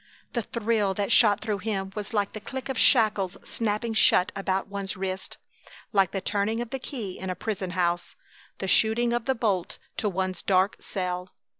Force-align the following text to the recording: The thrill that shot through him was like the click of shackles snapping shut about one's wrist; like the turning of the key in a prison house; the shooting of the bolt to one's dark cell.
The 0.33 0.41
thrill 0.41 0.95
that 0.95 1.11
shot 1.11 1.41
through 1.41 1.59
him 1.59 1.91
was 1.95 2.11
like 2.11 2.33
the 2.33 2.39
click 2.39 2.69
of 2.69 2.77
shackles 2.79 3.37
snapping 3.43 3.93
shut 3.93 4.31
about 4.35 4.67
one's 4.67 4.97
wrist; 4.97 5.37
like 5.93 6.09
the 6.09 6.19
turning 6.19 6.59
of 6.59 6.71
the 6.71 6.79
key 6.79 7.19
in 7.19 7.29
a 7.29 7.35
prison 7.35 7.69
house; 7.77 8.15
the 8.57 8.67
shooting 8.67 9.13
of 9.13 9.25
the 9.25 9.35
bolt 9.35 9.77
to 9.97 10.09
one's 10.09 10.41
dark 10.41 10.77
cell. 10.79 11.35